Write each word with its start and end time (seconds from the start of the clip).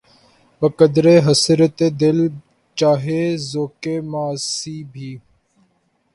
بقدرِ 0.61 1.05
حسرتِ 1.27 1.79
دل‘ 2.01 2.19
چاہیے 2.77 3.23
ذوقِ 3.51 3.83
معاصی 4.11 4.77
بھی 4.91 5.11